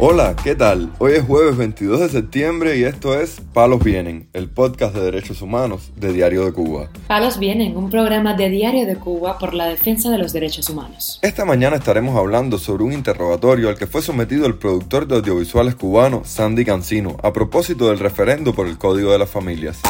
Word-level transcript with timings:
Hola, 0.00 0.36
¿qué 0.44 0.54
tal? 0.54 0.92
Hoy 0.98 1.14
es 1.14 1.24
jueves 1.24 1.56
22 1.56 1.98
de 1.98 2.08
septiembre 2.08 2.78
y 2.78 2.84
esto 2.84 3.18
es 3.18 3.40
Palos 3.52 3.82
Vienen, 3.82 4.28
el 4.32 4.48
podcast 4.48 4.94
de 4.94 5.00
derechos 5.00 5.42
humanos 5.42 5.90
de 5.96 6.12
Diario 6.12 6.44
de 6.44 6.52
Cuba. 6.52 6.88
Palos 7.08 7.40
Vienen, 7.40 7.76
un 7.76 7.90
programa 7.90 8.34
de 8.34 8.48
Diario 8.48 8.86
de 8.86 8.94
Cuba 8.94 9.38
por 9.38 9.54
la 9.54 9.66
defensa 9.66 10.08
de 10.08 10.18
los 10.18 10.32
derechos 10.32 10.70
humanos. 10.70 11.18
Esta 11.22 11.44
mañana 11.44 11.74
estaremos 11.74 12.16
hablando 12.16 12.58
sobre 12.58 12.84
un 12.84 12.92
interrogatorio 12.92 13.70
al 13.70 13.74
que 13.76 13.88
fue 13.88 14.00
sometido 14.00 14.46
el 14.46 14.54
productor 14.54 15.08
de 15.08 15.16
audiovisuales 15.16 15.74
cubano, 15.74 16.22
Sandy 16.24 16.64
Cancino, 16.64 17.16
a 17.24 17.32
propósito 17.32 17.88
del 17.88 17.98
referendo 17.98 18.54
por 18.54 18.68
el 18.68 18.78
Código 18.78 19.10
de 19.10 19.18
las 19.18 19.30
Familias. 19.30 19.80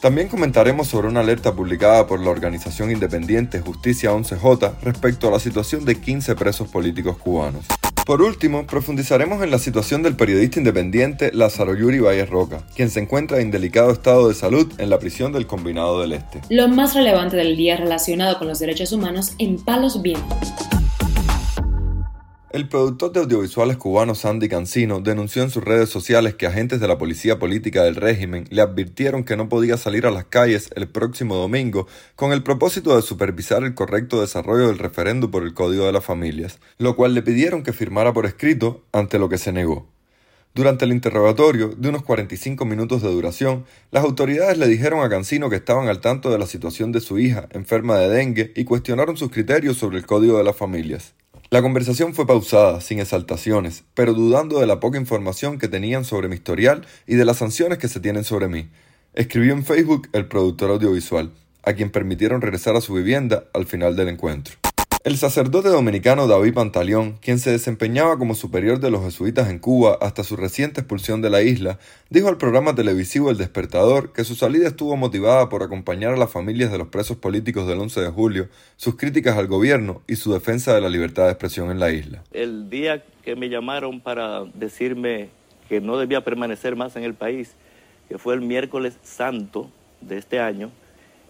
También 0.00 0.28
comentaremos 0.28 0.86
sobre 0.86 1.08
una 1.08 1.20
alerta 1.20 1.52
publicada 1.56 2.06
por 2.06 2.20
la 2.20 2.30
organización 2.30 2.92
independiente 2.92 3.58
Justicia 3.58 4.12
11J 4.12 4.74
respecto 4.82 5.26
a 5.26 5.32
la 5.32 5.40
situación 5.40 5.84
de 5.84 5.96
15 5.96 6.36
presos 6.36 6.68
políticos 6.68 7.16
cubanos. 7.16 7.66
Por 8.06 8.22
último, 8.22 8.68
profundizaremos 8.68 9.42
en 9.42 9.50
la 9.50 9.58
situación 9.58 10.04
del 10.04 10.14
periodista 10.14 10.60
independiente 10.60 11.32
Lázaro 11.34 11.74
Yuri 11.74 11.98
Valles 11.98 12.30
Roca, 12.30 12.62
quien 12.76 12.88
se 12.88 13.00
encuentra 13.00 13.40
en 13.40 13.50
delicado 13.50 13.90
estado 13.90 14.28
de 14.28 14.34
salud 14.34 14.72
en 14.78 14.90
la 14.90 15.00
prisión 15.00 15.32
del 15.32 15.48
Combinado 15.48 16.00
del 16.00 16.12
Este. 16.12 16.40
Lo 16.48 16.68
más 16.68 16.94
relevante 16.94 17.36
del 17.36 17.56
día 17.56 17.76
relacionado 17.76 18.38
con 18.38 18.46
los 18.46 18.60
derechos 18.60 18.92
humanos 18.92 19.32
en 19.38 19.56
Palos 19.58 20.02
Vientos. 20.02 20.52
El 22.56 22.70
productor 22.70 23.12
de 23.12 23.20
audiovisuales 23.20 23.76
cubano 23.76 24.14
Sandy 24.14 24.48
Cancino 24.48 25.00
denunció 25.00 25.42
en 25.42 25.50
sus 25.50 25.62
redes 25.62 25.90
sociales 25.90 26.36
que 26.36 26.46
agentes 26.46 26.80
de 26.80 26.88
la 26.88 26.96
policía 26.96 27.38
política 27.38 27.84
del 27.84 27.96
régimen 27.96 28.46
le 28.48 28.62
advirtieron 28.62 29.24
que 29.24 29.36
no 29.36 29.50
podía 29.50 29.76
salir 29.76 30.06
a 30.06 30.10
las 30.10 30.24
calles 30.24 30.70
el 30.74 30.88
próximo 30.88 31.36
domingo 31.36 31.86
con 32.14 32.32
el 32.32 32.42
propósito 32.42 32.96
de 32.96 33.02
supervisar 33.02 33.62
el 33.62 33.74
correcto 33.74 34.22
desarrollo 34.22 34.68
del 34.68 34.78
referendo 34.78 35.30
por 35.30 35.42
el 35.42 35.52
Código 35.52 35.84
de 35.84 35.92
las 35.92 36.06
Familias, 36.06 36.58
lo 36.78 36.96
cual 36.96 37.12
le 37.12 37.20
pidieron 37.20 37.62
que 37.62 37.74
firmara 37.74 38.14
por 38.14 38.24
escrito, 38.24 38.86
ante 38.90 39.18
lo 39.18 39.28
que 39.28 39.36
se 39.36 39.52
negó. 39.52 39.86
Durante 40.54 40.86
el 40.86 40.92
interrogatorio, 40.92 41.74
de 41.76 41.90
unos 41.90 42.04
45 42.04 42.64
minutos 42.64 43.02
de 43.02 43.10
duración, 43.10 43.66
las 43.90 44.02
autoridades 44.02 44.56
le 44.56 44.66
dijeron 44.66 45.04
a 45.04 45.10
Cancino 45.10 45.50
que 45.50 45.56
estaban 45.56 45.88
al 45.88 46.00
tanto 46.00 46.30
de 46.30 46.38
la 46.38 46.46
situación 46.46 46.90
de 46.90 47.02
su 47.02 47.18
hija, 47.18 47.48
enferma 47.50 47.98
de 47.98 48.08
dengue, 48.08 48.54
y 48.56 48.64
cuestionaron 48.64 49.18
sus 49.18 49.30
criterios 49.30 49.76
sobre 49.76 49.98
el 49.98 50.06
Código 50.06 50.38
de 50.38 50.44
las 50.44 50.56
Familias. 50.56 51.12
La 51.48 51.62
conversación 51.62 52.12
fue 52.12 52.26
pausada, 52.26 52.80
sin 52.80 52.98
exaltaciones, 52.98 53.84
pero 53.94 54.14
dudando 54.14 54.58
de 54.58 54.66
la 54.66 54.80
poca 54.80 54.98
información 54.98 55.58
que 55.58 55.68
tenían 55.68 56.04
sobre 56.04 56.26
mi 56.28 56.34
historial 56.34 56.84
y 57.06 57.14
de 57.14 57.24
las 57.24 57.36
sanciones 57.36 57.78
que 57.78 57.86
se 57.86 58.00
tienen 58.00 58.24
sobre 58.24 58.48
mí. 58.48 58.68
Escribió 59.14 59.52
en 59.52 59.64
Facebook 59.64 60.08
el 60.12 60.26
productor 60.26 60.70
audiovisual, 60.70 61.30
a 61.62 61.72
quien 61.74 61.90
permitieron 61.90 62.40
regresar 62.40 62.74
a 62.74 62.80
su 62.80 62.94
vivienda 62.94 63.44
al 63.54 63.66
final 63.66 63.94
del 63.94 64.08
encuentro. 64.08 64.56
El 65.06 65.18
sacerdote 65.18 65.68
dominicano 65.68 66.26
David 66.26 66.54
Pantaleón, 66.54 67.12
quien 67.22 67.38
se 67.38 67.52
desempeñaba 67.52 68.18
como 68.18 68.34
superior 68.34 68.80
de 68.80 68.90
los 68.90 69.04
jesuitas 69.04 69.48
en 69.50 69.60
Cuba 69.60 69.96
hasta 70.00 70.24
su 70.24 70.34
reciente 70.34 70.80
expulsión 70.80 71.22
de 71.22 71.30
la 71.30 71.42
isla, 71.42 71.78
dijo 72.10 72.26
al 72.26 72.38
programa 72.38 72.74
televisivo 72.74 73.30
El 73.30 73.36
Despertador 73.36 74.12
que 74.12 74.24
su 74.24 74.34
salida 74.34 74.66
estuvo 74.66 74.96
motivada 74.96 75.48
por 75.48 75.62
acompañar 75.62 76.12
a 76.12 76.16
las 76.16 76.32
familias 76.32 76.72
de 76.72 76.78
los 76.78 76.88
presos 76.88 77.18
políticos 77.18 77.68
del 77.68 77.78
11 77.78 78.00
de 78.00 78.08
julio, 78.08 78.48
sus 78.76 78.96
críticas 78.96 79.38
al 79.38 79.46
gobierno 79.46 80.02
y 80.08 80.16
su 80.16 80.32
defensa 80.32 80.74
de 80.74 80.80
la 80.80 80.88
libertad 80.88 81.26
de 81.26 81.30
expresión 81.30 81.70
en 81.70 81.78
la 81.78 81.92
isla. 81.92 82.24
El 82.32 82.68
día 82.68 83.04
que 83.22 83.36
me 83.36 83.48
llamaron 83.48 84.00
para 84.00 84.42
decirme 84.54 85.28
que 85.68 85.80
no 85.80 85.98
debía 85.98 86.24
permanecer 86.24 86.74
más 86.74 86.96
en 86.96 87.04
el 87.04 87.14
país, 87.14 87.54
que 88.08 88.18
fue 88.18 88.34
el 88.34 88.40
miércoles 88.40 88.98
santo 89.04 89.70
de 90.00 90.18
este 90.18 90.40
año, 90.40 90.72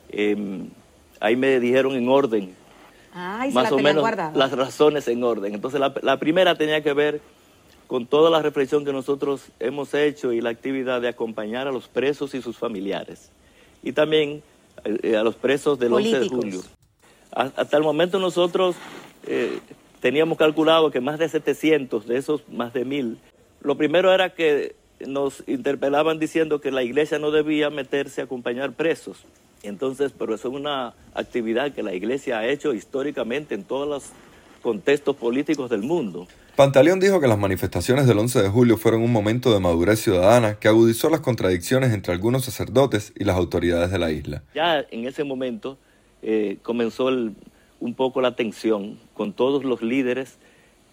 em, 0.08 0.70
ahí 1.20 1.36
me 1.36 1.60
dijeron 1.60 1.94
en 1.94 2.08
orden 2.08 2.65
más 3.52 3.72
o 3.72 3.78
menos 3.78 4.04
las 4.34 4.52
razones 4.52 5.08
en 5.08 5.24
orden. 5.24 5.54
Entonces 5.54 5.80
la, 5.80 6.18
primera 6.18 6.56
tenía 6.56 6.82
que 6.82 6.92
ver 6.92 7.20
con 7.86 8.06
toda 8.06 8.30
la 8.30 8.42
reflexión 8.42 8.84
que 8.84 8.92
nosotros 8.92 9.46
hemos 9.60 9.94
hecho 9.94 10.32
y 10.32 10.40
la 10.40 10.50
actividad 10.50 11.00
de 11.00 11.08
acompañar 11.08 11.66
a 11.66 11.72
los 11.72 11.88
presos 11.88 12.34
y 12.34 12.42
sus 12.42 12.56
familiares. 12.56 13.30
Y 13.82 13.92
también 13.92 14.42
eh, 14.84 15.16
a 15.16 15.22
los 15.22 15.36
presos 15.36 15.78
del 15.78 15.92
11 15.94 16.20
de 16.20 16.28
julio. 16.28 16.60
hasta 17.32 17.76
el 17.76 17.82
momento 17.82 18.18
nosotros 18.18 18.76
eh, 19.26 19.60
teníamos 20.00 20.36
calculado 20.36 20.90
que 20.90 21.00
más 21.00 21.18
de 21.18 21.28
700 21.28 22.06
de 22.06 22.18
esos 22.18 22.48
más 22.48 22.72
de 22.72 22.84
mil. 22.84 23.18
Lo 23.60 23.76
primero 23.76 24.12
era 24.12 24.34
que 24.34 24.74
nos 25.00 25.42
interpelaban 25.46 26.18
diciendo 26.18 26.60
que 26.60 26.70
la 26.70 26.82
iglesia 26.82 27.18
no 27.18 27.30
debía 27.30 27.70
meterse 27.70 28.20
a 28.20 28.24
acompañar 28.24 28.72
presos. 28.72 29.24
Entonces, 29.66 30.12
pero 30.16 30.34
eso 30.34 30.48
es 30.48 30.54
una 30.54 30.94
actividad 31.14 31.72
que 31.72 31.82
la 31.82 31.94
Iglesia 31.94 32.38
ha 32.38 32.46
hecho 32.46 32.72
históricamente 32.74 33.54
en 33.54 33.64
todos 33.64 33.88
los 33.88 34.04
contextos 34.62 35.16
políticos 35.16 35.70
del 35.70 35.82
mundo. 35.82 36.26
Pantaleón 36.56 37.00
dijo 37.00 37.20
que 37.20 37.28
las 37.28 37.38
manifestaciones 37.38 38.06
del 38.06 38.18
11 38.18 38.42
de 38.42 38.48
julio 38.48 38.78
fueron 38.78 39.02
un 39.02 39.12
momento 39.12 39.52
de 39.52 39.60
madurez 39.60 40.00
ciudadana 40.00 40.54
que 40.58 40.68
agudizó 40.68 41.10
las 41.10 41.20
contradicciones 41.20 41.92
entre 41.92 42.12
algunos 42.12 42.46
sacerdotes 42.46 43.12
y 43.14 43.24
las 43.24 43.36
autoridades 43.36 43.90
de 43.90 43.98
la 43.98 44.10
isla. 44.10 44.42
Ya 44.54 44.84
en 44.90 45.06
ese 45.06 45.22
momento 45.22 45.76
eh, 46.22 46.56
comenzó 46.62 47.08
un 47.08 47.94
poco 47.94 48.20
la 48.22 48.34
tensión 48.34 48.98
con 49.14 49.34
todos 49.34 49.64
los 49.64 49.82
líderes 49.82 50.38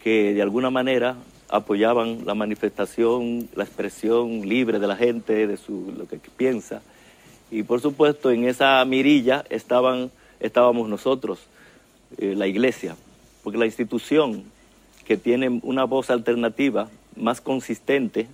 que 0.04 0.34
de 0.34 0.42
alguna 0.42 0.70
manera 0.70 1.16
apoyaban 1.50 2.26
la 2.26 2.36
manifestación, 2.36 3.48
la 3.56 3.64
expresión 3.64 4.42
libre 4.48 4.80
de 4.80 4.88
la 4.88 4.96
gente, 4.96 5.48
de 5.48 5.56
su, 5.56 5.94
lo 5.98 6.08
que 6.08 6.20
piensa. 6.36 6.82
Y 7.54 7.62
por 7.62 7.82
supuesto 7.82 8.32
en 8.32 8.46
esa 8.46 8.84
mirilla 8.84 9.46
estaban, 9.52 10.10
estábamos 10.40 10.90
nosotros, 10.90 11.38
eh, 12.18 12.34
la 12.36 12.48
iglesia, 12.48 12.96
porque 13.44 13.60
la 13.60 13.68
institución 13.68 14.44
que 15.06 15.18
tiene 15.18 15.60
una 15.62 15.84
voz 15.84 16.10
alternativa 16.10 16.90
más 17.16 17.42
consistente 17.42 18.26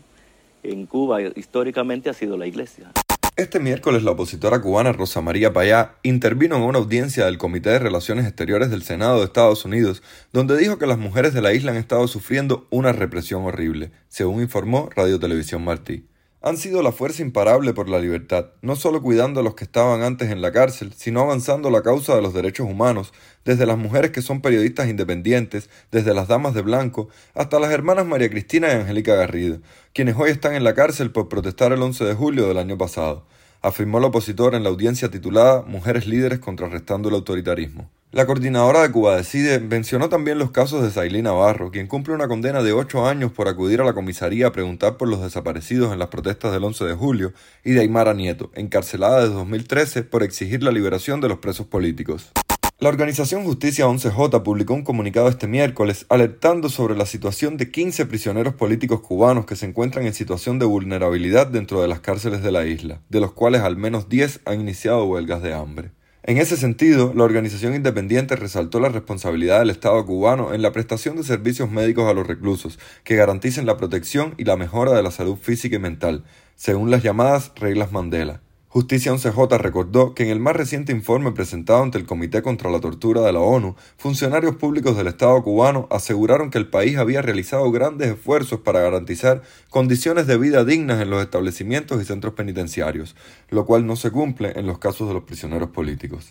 en 0.64 0.86
Cuba 0.86 1.22
históricamente 1.22 2.10
ha 2.10 2.14
sido 2.14 2.38
la 2.38 2.48
iglesia. 2.48 2.92
Este 3.36 3.60
miércoles 3.60 4.04
la 4.04 4.12
opositora 4.12 4.62
cubana 4.62 4.94
Rosa 4.94 5.20
María 5.20 5.52
Payá 5.52 5.96
intervino 6.04 6.56
en 6.56 6.64
una 6.64 6.80
audiencia 6.80 7.26
del 7.26 7.38
Comité 7.38 7.72
de 7.72 7.80
Relaciones 7.80 8.26
Exteriores 8.26 8.70
del 8.70 8.84
Senado 8.84 9.20
de 9.20 9.26
Estados 9.26 9.66
Unidos, 9.66 10.02
donde 10.32 10.56
dijo 10.56 10.78
que 10.78 10.88
las 10.88 10.98
mujeres 10.98 11.34
de 11.34 11.42
la 11.42 11.54
isla 11.54 11.72
han 11.72 11.78
estado 11.78 12.08
sufriendo 12.08 12.68
una 12.70 12.94
represión 12.94 13.44
horrible, 13.44 13.92
según 14.08 14.42
informó 14.42 14.90
Radio 14.96 15.20
Televisión 15.20 15.66
Martí 15.66 16.09
han 16.42 16.56
sido 16.56 16.82
la 16.82 16.94
fuerza 16.94 17.22
imparable 17.22 17.74
por 17.74 17.90
la 17.90 18.00
libertad, 18.00 18.52
no 18.62 18.78
solo 18.78 19.02
cuidando 19.02 19.42
a 19.42 19.44
los 19.44 19.56
que 19.56 19.66
estaban 19.66 20.04
antes 20.04 20.32
en 20.32 20.42
la 20.42 20.54
cárcel, 20.54 20.94
sino 20.96 21.20
avanzando 21.20 21.70
la 21.70 21.82
causa 21.82 22.16
de 22.16 22.22
los 22.22 22.34
derechos 22.34 22.66
humanos, 22.70 23.14
desde 23.44 23.66
las 23.66 23.78
mujeres 23.78 24.12
que 24.12 24.22
son 24.22 24.42
periodistas 24.42 24.88
independientes, 24.88 25.70
desde 25.92 26.14
las 26.14 26.30
damas 26.30 26.54
de 26.54 26.62
blanco, 26.62 27.10
hasta 27.34 27.60
las 27.60 27.72
hermanas 27.72 28.06
María 28.06 28.30
Cristina 28.30 28.70
y 28.70 28.72
Angélica 28.72 29.16
Garrido, 29.16 29.60
quienes 29.94 30.16
hoy 30.18 30.30
están 30.30 30.56
en 30.56 30.64
la 30.64 30.76
cárcel 30.76 31.12
por 31.12 31.28
protestar 31.28 31.74
el 31.74 31.82
11 31.82 32.06
de 32.06 32.14
julio 32.14 32.48
del 32.48 32.58
año 32.58 32.78
pasado, 32.78 33.26
afirmó 33.62 34.00
la 34.00 34.08
opositora 34.08 34.56
en 34.56 34.64
la 34.64 34.70
audiencia 34.70 35.12
titulada 35.12 35.64
Mujeres 35.64 36.08
líderes 36.08 36.40
contrarrestando 36.40 37.10
el 37.10 37.16
autoritarismo. 37.16 37.90
La 38.12 38.26
coordinadora 38.26 38.82
de 38.82 38.92
Cuba 38.92 39.16
Decide 39.16 39.60
mencionó 39.60 40.10
también 40.10 40.40
los 40.40 40.50
casos 40.50 40.82
de 40.82 40.90
Sailí 40.90 41.22
Navarro, 41.22 41.70
quien 41.70 41.86
cumple 41.86 42.16
una 42.16 42.28
condena 42.28 42.64
de 42.64 42.74
ocho 42.74 43.06
años 43.06 43.32
por 43.32 43.48
acudir 43.48 43.82
a 43.82 43.84
la 43.84 43.94
comisaría 43.94 44.48
a 44.48 44.52
preguntar 44.52 44.98
por 44.98 45.08
los 45.08 45.22
desaparecidos 45.22 45.94
en 45.94 46.00
las 46.00 46.08
protestas 46.08 46.52
del 46.52 46.64
11 46.64 46.86
de 46.86 46.96
julio, 46.96 47.34
y 47.64 47.74
de 47.74 47.82
Aymara 47.82 48.16
Nieto, 48.16 48.50
encarcelada 48.56 49.22
desde 49.22 49.36
2013 49.36 50.02
por 50.02 50.24
exigir 50.24 50.64
la 50.64 50.72
liberación 50.72 51.22
de 51.22 51.30
los 51.30 51.38
presos 51.38 51.68
políticos. 51.68 52.32
La 52.80 52.90
organización 52.90 53.44
Justicia 53.44 53.86
11J 53.86 54.42
publicó 54.42 54.74
un 54.74 54.84
comunicado 54.84 55.30
este 55.30 55.46
miércoles 55.46 56.08
alertando 56.10 56.70
sobre 56.70 56.96
la 56.96 57.06
situación 57.06 57.58
de 57.58 57.70
15 57.70 58.08
prisioneros 58.08 58.56
políticos 58.56 59.02
cubanos 59.02 59.46
que 59.46 59.56
se 59.56 59.68
encuentran 59.68 60.08
en 60.08 60.16
situación 60.16 60.58
de 60.58 60.66
vulnerabilidad 60.66 61.46
dentro 61.46 61.80
de 61.80 61.88
las 61.88 62.00
cárceles 62.00 62.42
de 62.42 62.52
la 62.52 62.66
isla, 62.66 63.02
de 63.10 63.20
los 63.20 63.34
cuales 63.34 63.62
al 63.62 63.78
menos 63.78 64.10
10 64.10 64.40
han 64.46 64.62
iniciado 64.62 65.06
huelgas 65.06 65.44
de 65.44 65.54
hambre. 65.54 65.92
En 66.30 66.38
ese 66.38 66.58
sentido, 66.58 67.12
la 67.16 67.24
organización 67.24 67.74
independiente 67.74 68.36
resaltó 68.36 68.80
la 68.80 68.90
responsabilidad 68.90 69.58
del 69.58 69.72
Estado 69.72 70.06
cubano 70.06 70.54
en 70.54 70.62
la 70.62 70.72
prestación 70.72 71.16
de 71.16 71.24
servicios 71.24 71.72
médicos 71.72 72.08
a 72.08 72.14
los 72.14 72.28
reclusos, 72.28 72.78
que 73.04 73.16
garanticen 73.16 73.66
la 73.66 73.78
protección 73.78 74.36
y 74.38 74.44
la 74.44 74.56
mejora 74.56 74.92
de 74.92 75.02
la 75.02 75.10
salud 75.10 75.38
física 75.38 75.78
y 75.78 75.80
mental, 75.80 76.24
según 76.56 76.92
las 76.92 77.02
llamadas 77.02 77.52
reglas 77.56 77.92
Mandela. 77.92 78.42
Justicia 78.72 79.12
11J 79.12 79.58
recordó 79.58 80.14
que 80.14 80.22
en 80.22 80.30
el 80.30 80.40
más 80.40 80.56
reciente 80.56 80.92
informe 80.92 81.32
presentado 81.32 81.82
ante 81.82 81.98
el 81.98 82.06
Comité 82.06 82.44
contra 82.44 82.70
la 82.70 82.80
Tortura 82.80 83.22
de 83.22 83.34
la 83.34 83.40
ONU, 83.40 83.76
funcionarios 83.98 84.58
públicos 84.58 84.96
del 84.96 85.08
Estado 85.08 85.42
cubano 85.42 85.88
aseguraron 85.90 86.52
que 86.52 86.60
el 86.60 86.68
país 86.68 87.00
había 87.00 87.24
realizado 87.24 87.72
grandes 87.72 88.12
esfuerzos 88.12 88.60
para 88.60 88.82
garantizar 88.82 89.42
condiciones 89.72 90.28
de 90.28 90.38
vida 90.38 90.66
dignas 90.66 91.02
en 91.02 91.10
los 91.10 91.24
establecimientos 91.24 92.00
y 92.00 92.06
centros 92.06 92.36
penitenciarios, 92.36 93.16
lo 93.50 93.66
cual 93.66 93.88
no 93.88 93.96
se 93.96 94.12
cumple 94.12 94.54
en 94.56 94.68
los 94.68 94.78
casos 94.78 95.08
de 95.08 95.16
los 95.16 95.24
prisioneros 95.24 95.72
políticos. 95.72 96.30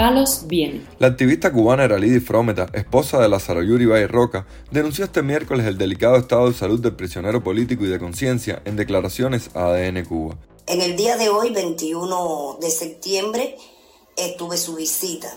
Palos 0.00 0.46
viene. 0.46 0.80
La 0.98 1.08
activista 1.08 1.52
cubana 1.52 1.84
Eralidi 1.84 2.20
Frometa, 2.20 2.68
esposa 2.72 3.20
de 3.20 3.28
Lázaro 3.28 3.62
Yuri 3.62 3.84
Valle 3.84 4.06
Roca, 4.06 4.46
denunció 4.70 5.04
este 5.04 5.22
miércoles 5.22 5.66
el 5.66 5.76
delicado 5.76 6.16
estado 6.16 6.48
de 6.48 6.54
salud 6.54 6.80
del 6.80 6.94
prisionero 6.94 7.44
político 7.44 7.84
y 7.84 7.88
de 7.88 7.98
conciencia 7.98 8.62
en 8.64 8.76
declaraciones 8.76 9.50
a 9.54 9.66
ADN 9.66 10.06
Cuba. 10.06 10.36
En 10.66 10.80
el 10.80 10.96
día 10.96 11.18
de 11.18 11.28
hoy, 11.28 11.50
21 11.50 12.56
de 12.62 12.70
septiembre, 12.70 13.58
tuve 14.38 14.56
su 14.56 14.74
visita. 14.74 15.28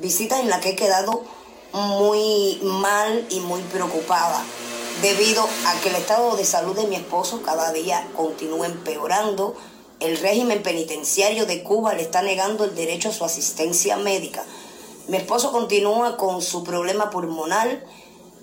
Visita 0.00 0.40
en 0.40 0.50
la 0.50 0.60
que 0.60 0.70
he 0.70 0.76
quedado 0.76 1.24
muy 1.72 2.60
mal 2.62 3.26
y 3.28 3.40
muy 3.40 3.60
preocupada 3.72 4.40
debido 5.00 5.42
a 5.42 5.80
que 5.80 5.88
el 5.88 5.96
estado 5.96 6.36
de 6.36 6.44
salud 6.44 6.76
de 6.76 6.86
mi 6.86 6.94
esposo 6.94 7.42
cada 7.42 7.72
día 7.72 8.06
continúa 8.14 8.66
empeorando. 8.66 9.56
El 10.02 10.18
régimen 10.18 10.64
penitenciario 10.64 11.46
de 11.46 11.62
Cuba 11.62 11.94
le 11.94 12.02
está 12.02 12.22
negando 12.22 12.64
el 12.64 12.74
derecho 12.74 13.10
a 13.10 13.12
su 13.12 13.24
asistencia 13.24 13.96
médica. 13.98 14.44
Mi 15.06 15.16
esposo 15.16 15.52
continúa 15.52 16.16
con 16.16 16.42
su 16.42 16.64
problema 16.64 17.08
pulmonar. 17.08 17.84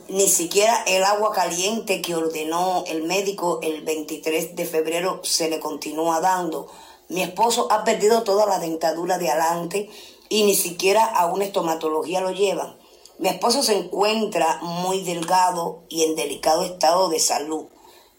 Ni 0.08 0.30
siquiera 0.30 0.82
el 0.88 1.04
agua 1.04 1.34
caliente 1.34 2.02
que 2.02 2.16
ordenó 2.16 2.86
el 2.88 3.04
médico 3.04 3.60
el 3.62 3.82
23 3.82 4.56
de 4.56 4.66
febrero 4.66 5.20
se 5.26 5.50
le 5.50 5.60
continúa 5.60 6.22
dando. 6.22 6.68
Mi 7.10 7.24
esposo 7.24 7.68
ha 7.72 7.84
perdido 7.84 8.24
toda 8.24 8.46
la 8.46 8.60
dentadura 8.60 9.18
de 9.18 9.30
adelante 9.30 9.90
y 10.30 10.44
ni 10.44 10.56
siquiera 10.56 11.04
a 11.04 11.26
una 11.26 11.44
estomatología 11.44 12.22
lo 12.22 12.32
llevan. 12.32 12.78
Mi 13.18 13.28
esposo 13.28 13.64
se 13.64 13.78
encuentra 13.78 14.60
muy 14.62 15.04
delgado 15.04 15.82
y 15.90 16.04
en 16.04 16.16
delicado 16.16 16.64
estado 16.64 17.10
de 17.10 17.20
salud. 17.20 17.66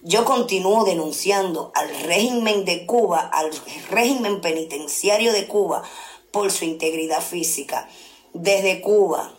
Yo 0.03 0.25
continúo 0.25 0.85
denunciando 0.85 1.73
al 1.75 1.91
régimen 2.07 2.65
de 2.65 2.87
Cuba, 2.87 3.21
al 3.21 3.51
régimen 3.91 4.41
penitenciario 4.41 5.31
de 5.31 5.47
Cuba, 5.47 5.83
por 6.33 6.51
su 6.51 6.65
integridad 6.65 7.21
física. 7.21 7.87
Desde 8.33 8.81
Cuba, 8.81 9.31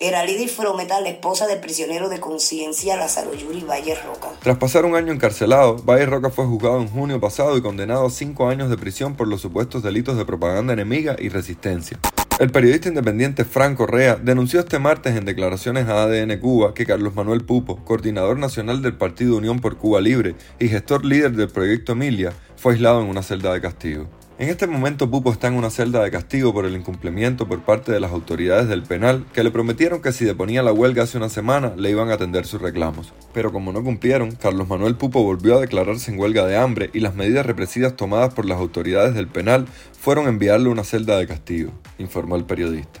era 0.00 0.22
Lidia 0.22 0.48
Frometa, 0.48 1.00
la 1.00 1.08
esposa 1.08 1.46
del 1.46 1.60
prisionero 1.60 2.10
de 2.10 2.20
conciencia 2.20 2.96
Lázaro 2.96 3.32
Yuri 3.32 3.60
Valle 3.60 3.94
Roca. 3.94 4.28
Tras 4.42 4.58
pasar 4.58 4.84
un 4.84 4.96
año 4.96 5.14
encarcelado, 5.14 5.76
Valle 5.76 6.04
Roca 6.04 6.28
fue 6.28 6.44
juzgado 6.44 6.82
en 6.82 6.88
junio 6.88 7.18
pasado 7.18 7.56
y 7.56 7.62
condenado 7.62 8.04
a 8.04 8.10
cinco 8.10 8.48
años 8.48 8.68
de 8.68 8.76
prisión 8.76 9.16
por 9.16 9.28
los 9.28 9.40
supuestos 9.40 9.82
delitos 9.82 10.18
de 10.18 10.26
propaganda 10.26 10.74
enemiga 10.74 11.16
y 11.18 11.30
resistencia. 11.30 11.98
El 12.42 12.50
periodista 12.50 12.88
independiente 12.88 13.44
Frank 13.44 13.76
Correa 13.76 14.16
denunció 14.16 14.58
este 14.58 14.80
martes 14.80 15.14
en 15.14 15.24
declaraciones 15.24 15.86
a 15.86 16.02
ADN 16.02 16.40
Cuba 16.40 16.74
que 16.74 16.84
Carlos 16.84 17.14
Manuel 17.14 17.44
Pupo, 17.44 17.84
coordinador 17.84 18.36
nacional 18.36 18.82
del 18.82 18.94
Partido 18.94 19.36
Unión 19.36 19.60
por 19.60 19.76
Cuba 19.76 20.00
Libre 20.00 20.34
y 20.58 20.66
gestor 20.66 21.04
líder 21.04 21.36
del 21.36 21.50
proyecto 21.50 21.92
Emilia, 21.92 22.32
fue 22.56 22.72
aislado 22.72 23.00
en 23.00 23.06
una 23.06 23.22
celda 23.22 23.52
de 23.52 23.60
castigo. 23.60 24.10
En 24.42 24.48
este 24.48 24.66
momento 24.66 25.08
Pupo 25.08 25.30
está 25.30 25.46
en 25.46 25.54
una 25.54 25.70
celda 25.70 26.02
de 26.02 26.10
castigo 26.10 26.52
por 26.52 26.66
el 26.66 26.74
incumplimiento 26.74 27.46
por 27.46 27.60
parte 27.60 27.92
de 27.92 28.00
las 28.00 28.10
autoridades 28.10 28.66
del 28.66 28.82
penal 28.82 29.24
que 29.32 29.44
le 29.44 29.52
prometieron 29.52 30.02
que 30.02 30.10
si 30.10 30.24
deponía 30.24 30.64
la 30.64 30.72
huelga 30.72 31.04
hace 31.04 31.16
una 31.16 31.28
semana 31.28 31.74
le 31.76 31.90
iban 31.90 32.10
a 32.10 32.14
atender 32.14 32.44
sus 32.44 32.60
reclamos. 32.60 33.12
Pero 33.32 33.52
como 33.52 33.72
no 33.72 33.84
cumplieron, 33.84 34.32
Carlos 34.32 34.66
Manuel 34.66 34.96
Pupo 34.96 35.22
volvió 35.22 35.58
a 35.58 35.60
declararse 35.60 36.10
en 36.10 36.18
huelga 36.18 36.44
de 36.44 36.56
hambre 36.56 36.90
y 36.92 36.98
las 36.98 37.14
medidas 37.14 37.46
represivas 37.46 37.94
tomadas 37.94 38.34
por 38.34 38.44
las 38.44 38.58
autoridades 38.58 39.14
del 39.14 39.28
penal 39.28 39.66
fueron 39.92 40.26
enviarle 40.26 40.70
una 40.70 40.82
celda 40.82 41.18
de 41.18 41.28
castigo, 41.28 41.70
informó 41.98 42.34
el 42.34 42.44
periodista. 42.44 43.00